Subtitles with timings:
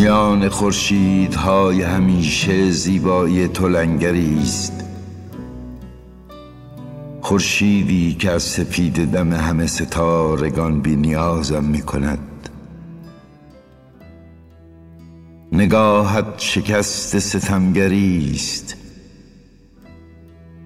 [0.00, 3.76] میان خورشیدهای همیشه زیبایی تو
[4.42, 4.84] است.
[7.20, 12.48] خورشیدی که از سپید دم همه ستارگان بی نیازم می کند.
[15.52, 18.76] نگاهت شکست ستمگری است.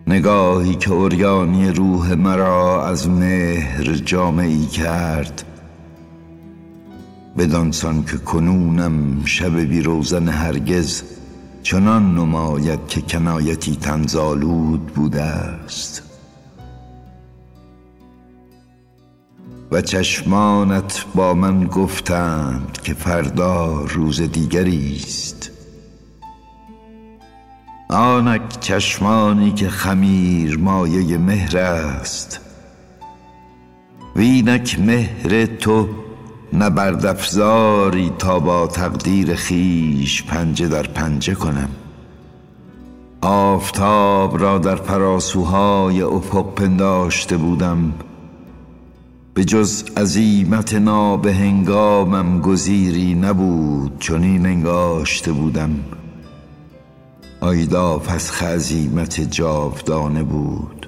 [0.07, 5.54] نگاهی که اوریانی روح مرا از مهر جامعی کرد.
[7.39, 11.03] بدانسان که کنونم شب بی روزن هرگز
[11.63, 16.03] چنان نماید که کنایتی تنزالود بوده است.
[19.73, 25.51] و چشمانت با من گفتند که فردا روز دیگری است.
[27.89, 32.41] آنک چشمانی که خمیر مایه مهر است.
[34.17, 36.04] وینک مهر تو
[36.55, 41.69] نبردفزاری تا با تقدیر خیش پنجه در پنجه کنم.
[43.21, 47.93] آفتاب را در پراسوهای افق پنداشته بودم.
[49.35, 50.75] به جز عزیمت
[51.33, 55.81] هنگامم گزیری نبود چنین انگاشته بودم.
[57.41, 60.84] آیدا پس خزیمت جاودانه بود.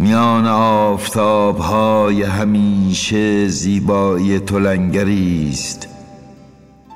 [0.00, 4.58] میان آفتاب های همیشه زیبایی تو
[5.50, 5.88] است.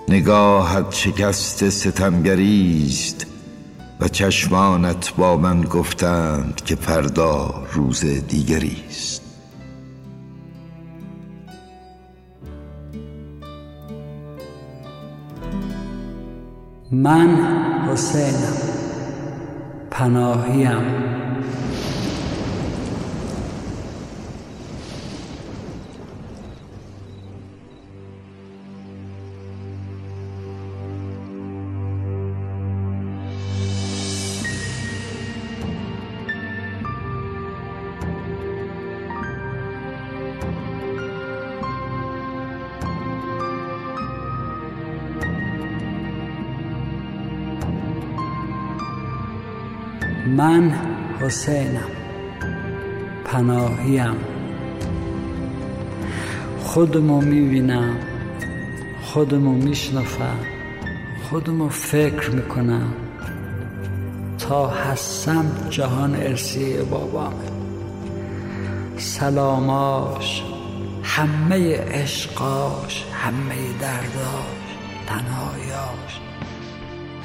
[0.09, 3.27] نگاهت شکست ستمگری است
[4.01, 9.23] و چشمانت با من گفتند که فردا روز دیگری است.
[16.93, 17.37] من
[17.89, 18.57] حسینم
[19.91, 21.22] پناهیم.
[50.37, 50.73] من
[51.21, 51.91] حسینم.
[53.25, 54.17] پناهیم.
[56.61, 57.97] خودمو می‌بینم.
[59.03, 60.39] خودمو میشنفم
[61.31, 62.93] خودمو فکر می‌کنم.
[64.39, 67.37] تا هستم جهان ارسیه بابامه
[68.97, 70.43] سلاماش.
[71.03, 74.69] همه عشقاش همه درداش
[75.07, 76.21] تنهایاش.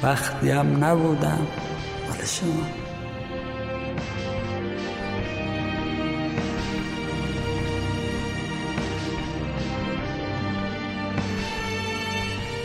[0.02, 1.46] وقتی هم نبودم.
[2.08, 2.87] مال شما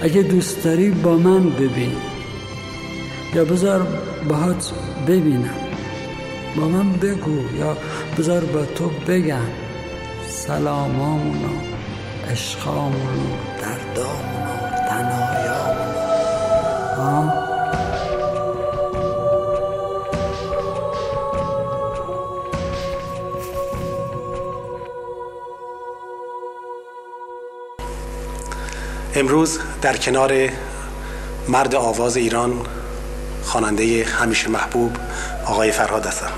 [0.03, 1.95] اگه دوست داری با من ببین.
[3.35, 3.87] یا بذار
[4.29, 4.71] باهات
[5.07, 5.55] ببینم.
[6.57, 7.77] با من بگو یا
[8.17, 9.49] بذار با تو بگم.
[10.27, 11.53] سلامامونو
[12.31, 13.29] عشقامونو
[13.61, 14.55] دردامونو
[14.89, 16.03] تنهایامونو.
[16.97, 17.42] ها
[29.15, 30.49] امروز در کنار
[31.47, 32.65] مرد آواز ایران
[33.43, 34.97] خواننده همیشه محبوب
[35.45, 36.31] آقای فرهاد هستم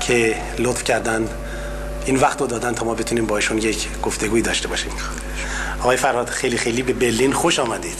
[0.00, 1.28] که لطف کردن
[2.06, 4.92] این وقت رو دادن تا ما بتونیم با ایشون یک گفتگوی داشته باشیم.
[5.80, 7.98] آقای فرهاد خیلی خیلی به برلین خوش آمدید.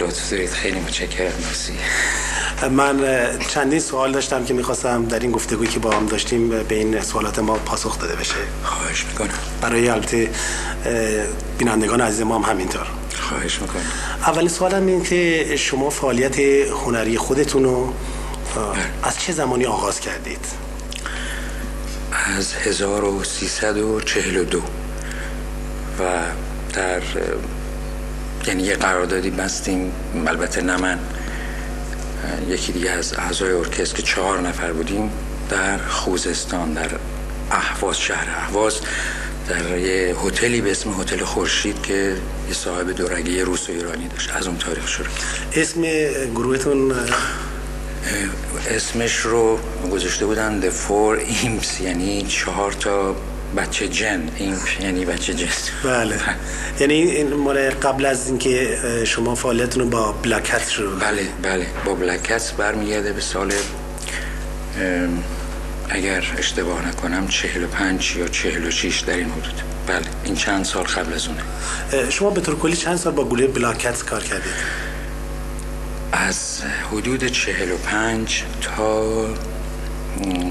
[0.00, 0.50] لطف دارید.
[0.50, 1.32] خیلی متشکرم.
[1.46, 1.72] مرسی.
[2.70, 3.00] من
[3.48, 7.38] چندین سوال داشتم که می‌خواستم در این گفتگویی که با هم داشتیم به این سوالات
[7.38, 8.34] ما پاسخ داده بشه.
[8.64, 9.38] خواهش می‌کنم.
[9.60, 10.30] برای البته
[11.58, 12.86] بینندگان عزیز ما هم همینطور.
[13.28, 13.82] خواهش می‌کنم.
[14.26, 16.38] اولین سوالم این که شما فعالیت
[16.84, 17.92] هنری خودتون رو
[19.02, 20.46] از چه زمانی آغاز کردید؟
[22.38, 24.62] از 1342 و
[26.72, 27.02] در
[28.46, 29.92] یعنی یه قراردادی بستیم.
[30.26, 30.98] البته نه من.
[32.48, 35.10] یکی دیگه از اعضای ارکستر که چهار نفر بودیم
[35.50, 36.90] در خوزستان در
[37.50, 38.80] احواز شهر احواز
[39.48, 42.16] در یه هتلی به اسم هتل خورشید که
[42.48, 44.30] یه صاحب دورگی روس و ایرانی داشت.
[44.34, 45.08] از اون تاریخ شروع
[45.54, 45.82] اسم
[46.34, 46.94] گروهتون؟
[48.70, 49.58] اسمش رو
[49.92, 53.16] گذاشته بودن The Four Imps یعنی چهار تا
[53.56, 54.30] بچه جن.
[54.36, 55.46] این یعنی بچه جن.
[55.84, 56.20] بله.
[56.80, 61.66] یعنی این مال قبل از اینکه شما فعالیتتون رو با بلکت شروع بله بله.
[61.84, 63.52] با بلکت برمیگرده به سال
[65.90, 69.62] اگر اشتباه نکنم 45 یا 46 در این حدود.
[69.86, 72.10] بله این چند سال قبل از اونه.
[72.10, 74.52] شما به طور کلی چند سال با گروه بلاکت کار کردید؟
[76.12, 76.62] از
[76.92, 79.26] حدود 45 تا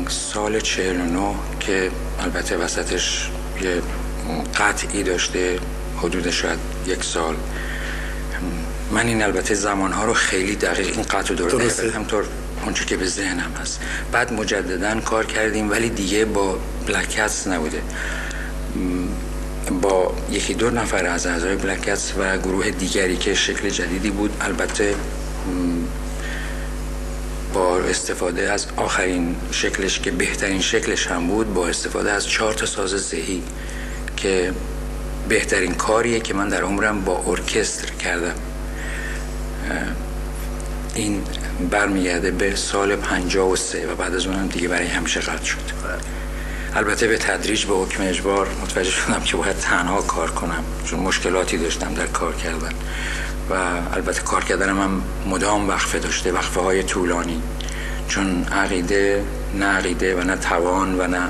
[0.10, 3.30] سال 49 که البته وسطش
[3.62, 3.82] یه
[4.58, 5.60] قطعی داشته
[5.98, 7.36] حدود شاید یک سال.
[8.92, 11.62] من این البته زمانها رو خیلی دقیق این قطع دور
[11.96, 12.26] همطور
[12.68, 13.80] اونچه که به ذهنم هست.
[14.12, 17.82] بعد مجددا کار کردیم ولی دیگه با بلکتس نبوده.
[19.82, 24.96] با یکی دو نفر از اعضای بلکتس و گروه دیگری که شکل جدیدی بود البته
[27.54, 32.66] با استفاده از آخرین شکلش که بهترین شکلش هم بود با استفاده از چهار تا
[32.66, 33.44] ساز زهی
[34.18, 34.54] که
[35.30, 38.36] بهترین کاریه که من در عمرم با ارکستر کردم.
[40.98, 41.24] این
[41.72, 45.58] برمیگرده به سال 53 و بعد از اونم دیگه برای همیشه قطع شد.
[46.76, 50.64] البته به تدریج به حکم اجبار متوجه شدم که باید تنها کار کنم.
[50.86, 52.74] چون مشکلاتی داشتم در کار کردن.
[53.50, 53.54] و
[53.94, 57.42] البته کار کردنم هم مدام وقفه داشته وقفه های طولانی.
[58.08, 59.24] چون عقیده
[59.54, 61.30] نه عقیده و نه توان و نه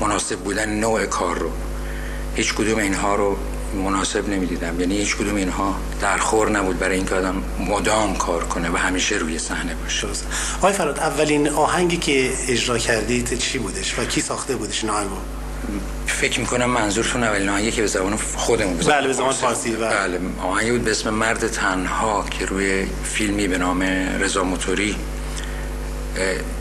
[0.00, 1.50] مناسب بودن نوع کار رو.
[2.34, 3.36] هیچ کدوم اینها رو
[3.74, 4.80] مناسب نمی‌دیدم.
[4.80, 9.16] یعنی هیچ کدوم اینها در خور نبود برای اینکه آدم مدام کار کنه و همیشه
[9.16, 10.06] روی صحنه باشه.
[10.58, 15.16] آقای فراد اولین آهنگی که اجرا کردید چی بودش و کی ساخته بودش این آهنگو
[16.06, 19.88] فکر می‌کنم منظورتون اولین آهنگی که به زبان خودمون به بله به زبان فارسی بله.
[19.88, 20.20] بله.
[20.42, 23.82] آهنگی بود به اسم مرد تنها که روی فیلمی به نام
[24.20, 24.96] رضا موتوری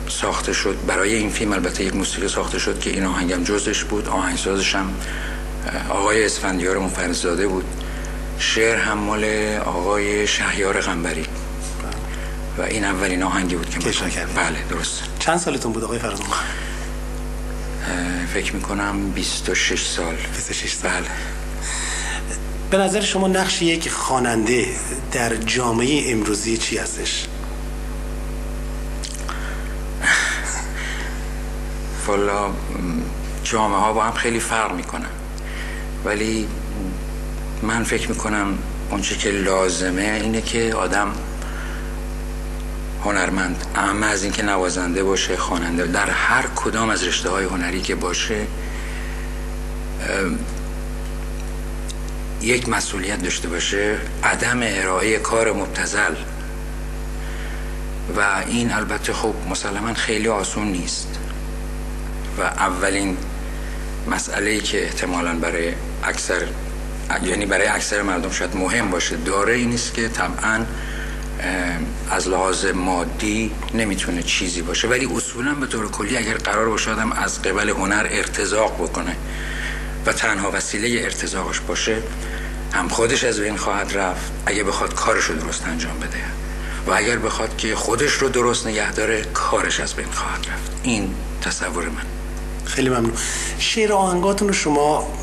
[0.09, 0.77] ساخته شد.
[0.87, 4.09] برای این فیلم البته یک موسیقی ساخته شد که این آهنگم جزش بود.
[4.09, 4.93] آهنگسازش هم
[5.89, 7.65] آقای اسفندیار مفرزاده بود.
[8.39, 9.25] شعر هم مال
[9.65, 11.25] آقای شهیار غنبری.
[12.57, 15.03] و این اولین آهنگی بود که کشا کرد بله درست.
[15.19, 16.25] چند سالتون بود آقای فرزان
[18.33, 20.15] فکر می‌کنم 26 سال.
[20.35, 20.91] 26 سال.
[20.91, 21.07] بله.
[22.71, 24.67] به نظر شما نقش یک خواننده
[25.11, 27.25] در جامعه امروزی چی هستش؟
[32.07, 32.49] والا
[33.43, 35.09] جامعه ها با هم خیلی فرق می‌کنن.
[36.05, 36.47] ولی
[37.61, 38.57] من فکر می‌کنم
[38.91, 41.13] اونچه که لازمه اینه که آدم
[43.03, 47.95] هنرمند اما از اینکه نوازنده باشه خواننده در هر کدام از رشته های هنری که
[47.95, 48.47] باشه
[52.41, 56.15] یک مسئولیت داشته باشه عدم ارائه کار مبتزل
[58.17, 61.19] و این البته خب مسلما خیلی آسون نیست.
[62.39, 63.17] و اولین
[64.07, 65.73] مسئله که احتمالا برای
[66.03, 66.47] اکثر
[67.23, 69.15] یعنی برای اکثر مردم شاید مهم باشه.
[69.15, 70.65] داره این است که طبعا
[72.11, 74.87] از لحاظ مادی نمی‌تونه چیزی باشه.
[74.87, 79.15] ولی اصولا به طور کلی اگر قرار باشه آدم از قبل هنر ارتزاق بکنه
[80.05, 81.97] و تنها وسیله ارتزاقش باشه
[82.73, 86.17] هم خودش از بین خواهد رفت اگه بخواد کارش رو درست انجام بده.
[86.87, 90.71] و اگر بخواد که خودش رو درست نگه داره کارش از بین خواهد رفت.
[90.83, 92.05] این تصور من.
[92.65, 93.13] خیلی ممنون.
[93.59, 95.13] شعر آهنگاتون رو شما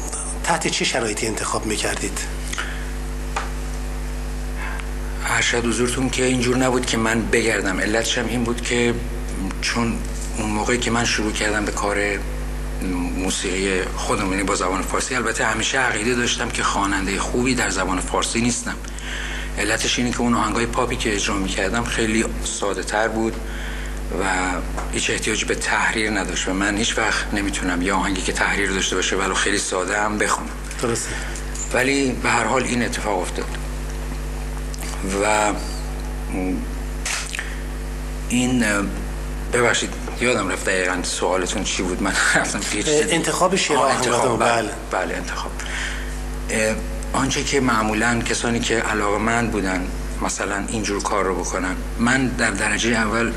[0.47, 2.19] تحت چه شرایطی انتخاب می‌کردید؟
[5.27, 7.81] ارشد حضورتون که اینجور نبود که من بگردم.
[7.81, 8.95] علتش هم این بود که
[9.61, 9.99] چون
[10.39, 11.97] اون موقعی که من شروع کردم به کار
[13.17, 18.01] موسیقی خودم یعنی با زبان فارسی البته همیشه عقیده داشتم که خواننده خوبی در زبان
[18.01, 18.77] فارسی نیستم.
[19.59, 23.37] علتش اینه که اون آهنگای پاپی که اجرا می‌کردم خیلی ساده تر بود.
[24.21, 24.25] و
[24.93, 28.97] هیچ احتیاج به تحریر نداشت و من هیچ وقت نمی‌تونم یا آهنگی که تحریر داشته
[28.97, 30.49] باشه ولو خیلی ساده هم بخونم.
[30.83, 31.11] درسته.
[31.73, 33.47] ولی به هر حال این اتفاق افتاد.
[35.23, 35.53] و
[38.29, 38.65] این
[39.53, 42.61] ببخشید یادم رفت دقیقا سوالتون چی بود؟ من رفتم
[43.11, 44.41] انتخاب شعر انتخاب.
[44.41, 45.17] بله بله.
[45.17, 45.51] انتخاب.
[47.13, 49.87] آنچه که معمولا کسانی که علاقه من بودن
[50.23, 53.33] مثلا اینجور کار رو بکنن من در درجه اول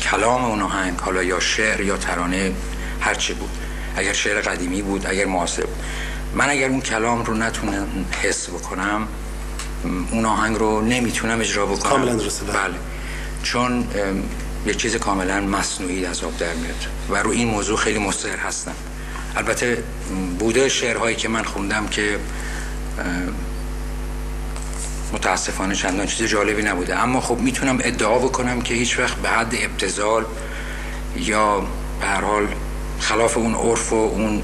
[0.00, 2.52] کلام اون آهنگ حالا یا شعر یا ترانه
[3.00, 3.50] هرچی بود.
[3.96, 5.76] اگر شعر قدیمی بود اگر معاصر بود.
[6.34, 7.86] من اگر اون کلام رو نتونم
[8.22, 9.08] حس بکنم
[10.10, 11.90] اون آهنگ رو نمی‌تونم اجرا بکنم.
[11.90, 12.74] کاملا درسته بله.
[13.42, 13.88] چون
[14.66, 16.86] یه چیز کاملا مصنوعی از آب در میاد.
[17.10, 18.74] و رو این موضوع خیلی مصر هستم.
[19.36, 19.82] البته
[20.38, 22.18] بوده شعرهایی که من خوندم که
[25.12, 26.98] متاسفانه چندان چیز جالبی نبوده.
[26.98, 30.24] اما خب می‌تونم ادعا بکنم که هیچ وقت به حد ابتزال
[31.16, 31.66] یا
[32.00, 32.48] به هر حال
[33.00, 34.42] خلاف اون عرف و اون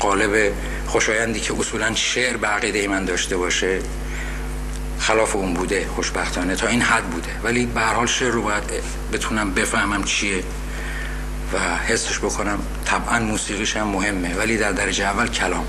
[0.00, 0.52] قالب
[0.86, 3.78] خوشایندی که اصولا شعر به عقیده من داشته باشه
[4.98, 6.56] خلاف اون بوده خوشبختانه.
[6.56, 7.30] تا این حد بوده.
[7.42, 8.62] ولی به هر حال شعر رو باید
[9.12, 10.42] بتونم بفهمم چیه
[11.52, 12.58] و حسش بکنم.
[12.84, 14.34] طبعا موسیقیش هم مهمه.
[14.34, 15.66] ولی در درجه اول کلام.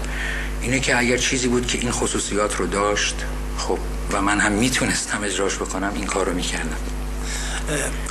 [0.61, 3.15] اینه که اگر چیزی بود که این خصوصیات رو داشت
[3.57, 3.79] خب
[4.11, 6.77] و من هم می‌تونستم اجراش بکنم این کار رو می‌کردم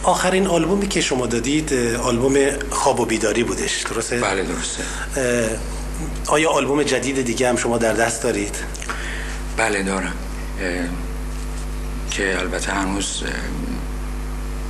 [0.02, 1.72] آخرین آلبومی که شما دادید
[2.02, 2.36] آلبوم
[2.70, 4.82] خواب و بیداری بودش درسته؟ بله درسته.
[6.26, 8.56] آیا آلبوم جدید دیگه هم شما در دست دارید؟
[9.56, 10.14] بله دارم.
[12.10, 13.22] که البته هنوز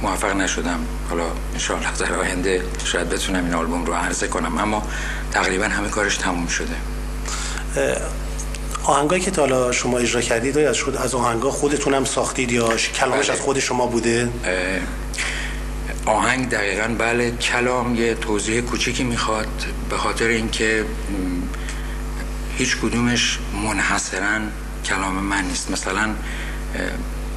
[0.02, 0.78] موفق نشدم.
[1.10, 4.82] حالا انشاءالله در آینده شاید بتونم این آلبوم رو عرضه کنم اما
[5.32, 6.76] تقریبا همه کارش تموم شده.
[8.86, 12.76] آهنگایی که تا حالا شما اجرا کردید از شد از آهنگا خودتون هم ساختید یا
[12.76, 14.28] کلامش از خود شما بوده؟
[16.06, 19.48] آهنگ دقیقا بله کلام یه توضیح کوچیکی می‌خواد
[19.90, 20.84] به خاطر اینکه
[22.58, 24.40] هیچ کدومش منحصرا
[24.84, 25.70] کلام من نیست.
[25.70, 26.14] مثلا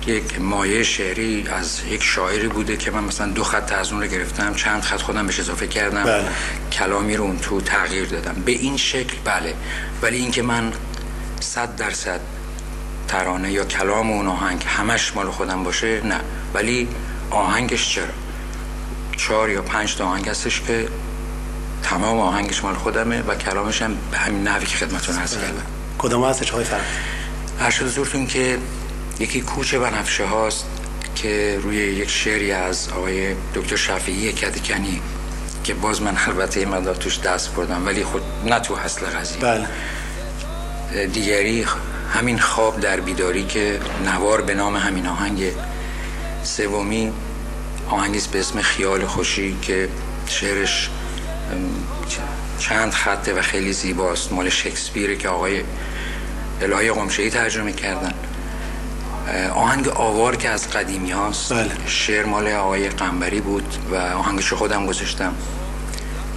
[0.08, 4.08] یک مایه شعری از یک شاعری بوده که من مثلا دو خط از اون رو
[4.08, 6.24] گرفتم چند خط خودم بهش اضافه کردم بله.
[6.72, 8.42] کلامی رو اون تو تغییر دادم.
[8.46, 9.54] به این شکل بله.
[10.02, 10.72] ولی اینکه من
[11.40, 12.20] صد درصد
[13.08, 16.20] ترانه یا کلام اون آهنگ همش مال خودم باشه نه.
[16.54, 16.88] ولی
[17.32, 18.06] آهنگش چرا؟
[19.18, 20.88] چهار یا پنج تا آهنگ هستش که
[21.84, 25.64] تمام آهنگش مال خودمه و کلامش هم به همین نحوی که خدمتون عرض کردم.
[25.98, 26.82] کدام هستش های فرق
[27.60, 28.58] هر زورتون که
[29.20, 30.66] یکی کوچه بنفشه هاست
[31.16, 35.02] که روی یک شعری از آقای دکتر شفیعی کدکنی
[35.64, 39.40] که باز من البته مدار توش دست بردم ولی خود نه تو حسل قضیه.
[39.42, 39.68] بله.
[41.14, 41.66] دیگری
[42.14, 45.52] همین خواب در بیداری که نوار به نام همین آهنگ
[46.44, 47.14] سومی
[47.90, 49.90] آهنگیست به اسم خیال خوشی که
[50.28, 50.90] شعرش
[52.60, 54.32] چند خطه و خیلی زیباست.
[54.32, 55.64] مال شکسپیره که آقای
[56.62, 58.14] الهی قمشهی ترجمه کردن.
[59.56, 61.70] آهنگ آوار که از قدیمی هاست بله.
[61.86, 65.36] شعر مال آقای قنبری بود و آهنگشو خودم گذاشتم.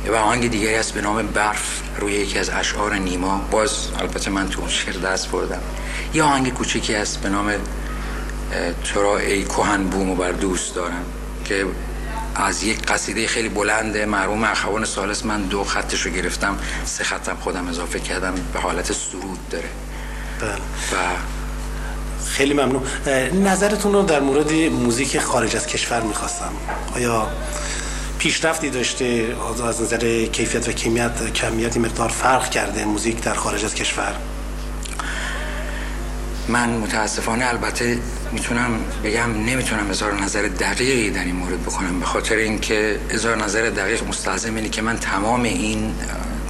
[0.07, 3.49] و آهنگ دیگری هست به نام برف روی یکی از اشعار نیما.
[3.51, 5.61] باز البته من تو شعر دست بردم.
[6.15, 7.53] یه آهنگ کوچیکی هست به نام
[8.85, 11.05] تو ای کوهن بوم بر دوست دارم
[11.45, 11.67] که
[12.35, 15.25] از یک قصیده خیلی بلند مرحوم اخوان سالس.
[15.25, 19.69] من دو خطش رو گرفتم سه خطم خودم اضافه کردم به حالت سرود داره.
[20.41, 20.51] بله.
[20.93, 20.97] و
[22.27, 22.83] خیلی ممنون.
[23.33, 26.53] نظرتون رو در مورد موزیک خارج از کشور می‌خواستم.
[26.95, 27.29] آیا
[28.23, 29.37] پیشرفتی داشته
[29.69, 34.15] از نظر کیفیت و کمیت کمیتی مقدار فرق کرده موزیک در خارج از کشور؟
[36.49, 37.99] من متاسفانه البته
[38.33, 38.71] می‌تونم
[39.05, 44.09] بگم نمی‌تونم اظهار نظر دقیقی در این مورد بکنم به خاطر اینکه اظهار نظر دقیق
[44.09, 45.95] مستلزم اینه که من تمام این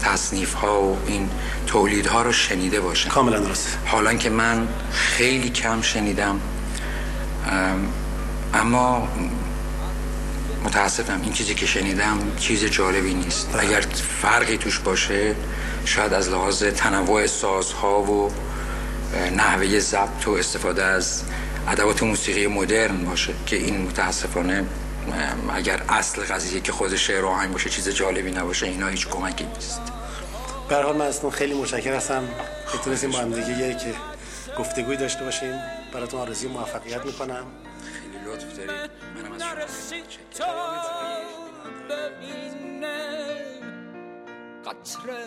[0.03, 1.29] تصنیف ها و این
[1.67, 3.09] تولید ها رو شنیده باشم.
[3.09, 3.79] کاملا درست.
[3.87, 6.41] حالا که من خیلی کم شنیدم
[8.55, 9.09] اما
[10.65, 11.21] متاسفم.
[11.23, 13.55] این چیزی که شنیدم چیز جالبی نیست.
[13.59, 13.81] اگر
[14.23, 15.35] فرقی توش باشه
[15.85, 18.33] شاید از لحاظ تنوع سازها و
[19.37, 21.23] نحوه ضبط و استفاده از
[21.69, 24.65] ادوات موسیقی مدرن باشه که این متاسفانه
[25.55, 29.45] اگر اصل قضیه که خود شعر و آهنگ باشه چیز جالبی نباشه اینا هیچ کمکی
[29.45, 29.81] نیست.
[30.69, 32.29] به حال من اصلا خیلی متشکر هستم
[32.73, 33.95] که تونستیم با هم دیگه که
[34.59, 35.55] گفتگوی داشته باشیم.
[35.95, 37.45] براتون آرزوی موفقیت می‌کنم.
[38.27, 39.55] لطف دارید منم از شما
[44.65, 45.25] قطره.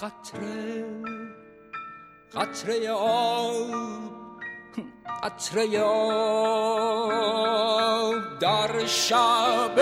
[0.00, 0.84] قطره.
[2.34, 4.04] قطره آب.
[5.22, 7.34] قطره آب
[8.38, 9.80] در شب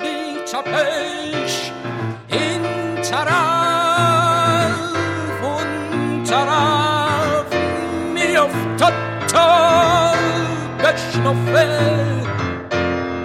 [0.00, 1.72] بی تپش
[2.28, 2.62] این
[3.02, 3.51] طرف
[10.92, 11.66] بشنفه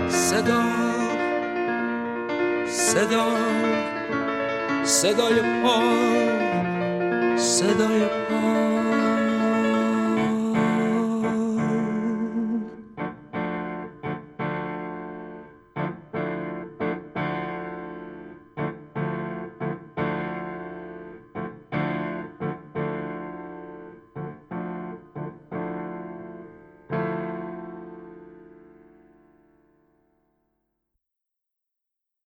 [0.09, 0.63] صدا.
[2.67, 3.27] صدا.
[4.83, 5.79] صدای پا.
[7.37, 8.76] صدای پا.